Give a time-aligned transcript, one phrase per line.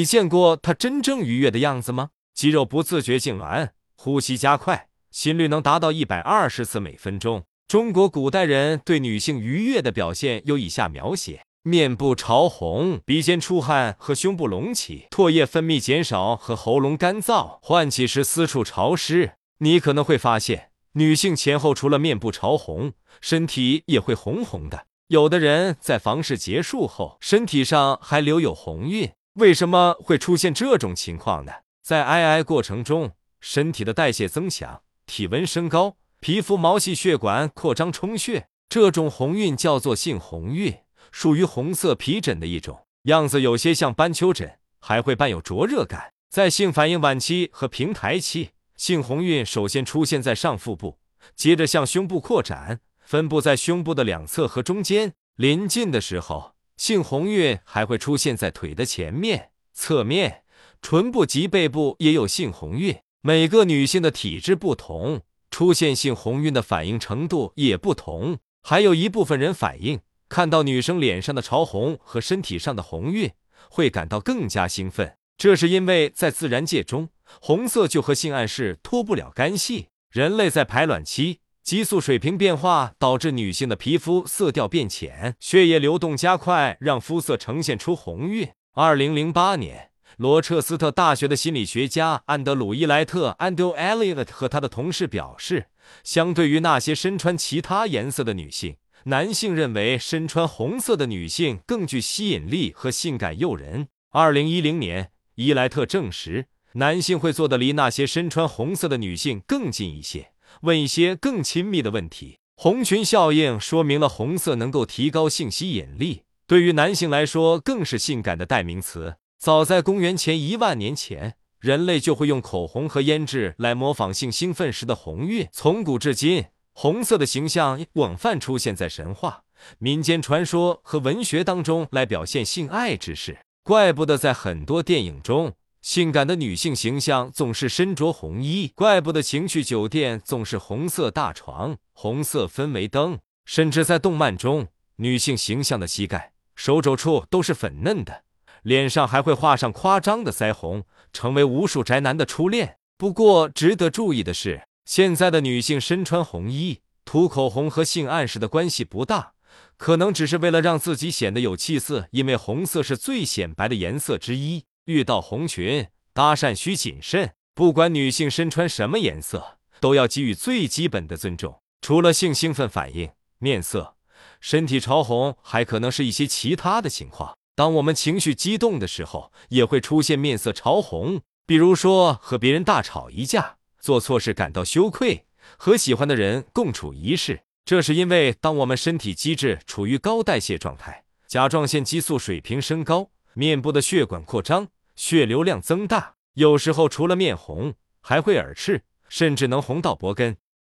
[0.00, 2.08] 你见过她真正愉悦的样子吗？
[2.32, 7.44] 肌肉不自觉痉挛，呼吸加快，心率能达到一百二十次每分钟。
[7.68, 19.32] 中国古代人对女性愉悦的表现有以下描写：面部潮红，鼻尖出汗和胸部隆起，唾液分泌减少和喉咙干燥，换气时私处潮湿。
[19.58, 24.86] 你可能会发现，女性前后除了面部潮红，身体也会红红的。
[25.08, 29.10] 有的人在房事结束后，身体上还留有红晕。
[29.34, 31.52] 为什么会出现这种情况呢？
[31.82, 35.96] 在 II 过程中，身体的代谢增强，体温升高。
[36.18, 40.74] 皮肤毛细血管扩张充血，这种红晕叫做性红晕，
[41.12, 46.12] 属于红色皮疹的一种，样子有些像斑丘疹，还会伴有灼热感。
[46.28, 50.98] 在性反应晚期和平台期，性红晕首先出现在上腹部，
[51.34, 55.14] 接着向胸部扩展，分布在胸部的两侧和中间。
[55.36, 60.44] 临近的时候，性红晕还会出现在腿的前面、侧面、
[60.80, 62.96] 唇部及背部，也有性红晕。
[63.20, 65.20] 每个女性的体质不同。
[65.50, 70.00] 出现性红晕的反应程度也不同，还有一部分人反应
[70.30, 73.30] 看到女生脸上的潮红和身体上的红晕，
[73.68, 75.14] 会感到更加兴奋。
[75.36, 77.10] 这是因为在自然界中，
[77.42, 79.88] 红色就和性暗示脱不了干系。
[80.10, 88.48] 人类在排卵期，激素水平变化导致女性的皮肤色调变浅，血液流动加快，让肤色呈现出红晕。
[88.74, 89.88] 二零零八年。
[90.16, 95.68] 罗彻斯特大学的心理学家安德鲁伊莱特 （Andrew Elliot） 和他的同事表示，
[96.04, 103.88] 相对于那些身穿其他颜色的女性，男性认为身穿红色的女性更具吸引力和性感诱人。
[104.10, 112.38] 二零一零年，伊莱特证实，男性会坐得离那些身穿红色的女性更近一些，问一些更亲密的问题。
[112.56, 119.16] 红裙效应说明了红色能够提高性吸引力，对于男性来说更是性感的代名词。
[119.38, 125.48] 早在公元前一万年前，人类就会用口红和胭脂来模仿性兴奋时的红晕。
[125.50, 129.44] 从古至今，红色的形象广泛出现在神话、
[129.78, 133.38] 民间传说和文学当中来表现性爱之事。
[133.62, 135.52] 怪不得在很多电影中，
[135.82, 143.18] 性感的女性形象总是身着红衣；怪不得情趣酒店总是红色大床、红色氛围灯。
[143.46, 148.24] 甚至在动漫中，女性形象的膝盖、手肘处都是粉嫩的。
[148.62, 152.76] 脸上还会画上夸张的腮红，成为无数宅男的初恋。
[152.98, 159.32] 不过，值得注意的是，现在的女性身穿红衣、涂口红和性暗示的关系不大，
[159.78, 162.06] 可能只是为了让自己显得有气色。
[162.10, 167.32] 因为红色是最显白的颜色之一，遇到红裙搭讪需谨慎。
[167.54, 171.60] 不管女性身穿什么颜色，都要给予最基本的尊重。
[171.82, 173.96] 除了性兴奋反应、面色、
[174.40, 177.36] 身体潮红，还可能是一些其他的情况。
[177.54, 181.20] 当我们情绪激动的时候，也会出现面色潮红。
[181.46, 185.26] 比如说，和别人大吵一架，做错事感到羞愧，
[185.58, 187.42] 和喜欢的人共处一室。
[187.64, 194.68] 这是因为，当我们身体机制处于高代谢状态，甲状腺激素水平升高，面部的血管扩张，
[195.00, 197.72] 血流量增大，有时候除了面红，
[198.02, 200.36] 还会耳赤，甚至能红到脖根。